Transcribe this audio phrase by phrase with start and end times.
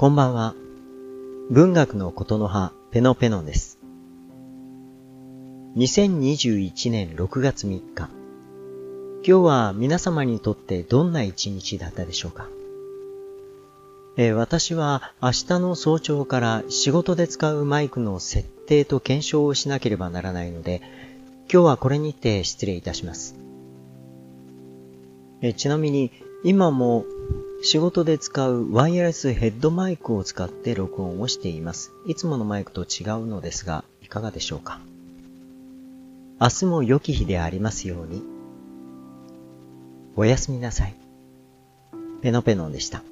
[0.00, 0.54] こんばんは。
[1.50, 3.78] 文学のことの葉、ペノペノです。
[5.76, 7.82] 2021年6月3日。
[7.96, 8.08] 今
[9.22, 12.48] 日は皆様にとってどんな一日だったでしょうか、
[14.16, 20.80] えー、私は明日の早朝から仕事で使うマイクの設定と検証をしなければならないので、
[21.52, 23.36] 今日はこれにて失礼いたします。
[25.42, 26.10] えー、ちなみに
[26.42, 27.04] 今も
[27.62, 31.92] 仕事で使うワイヤレスヘッドマイクを使って録音をしています。
[32.06, 34.80] いつものマイクと違うのですが、いかがでしょうか？
[36.40, 38.22] 明日も良き日でありますように。
[40.16, 40.94] おやすみなさい。
[42.22, 43.02] ペノペノンでした。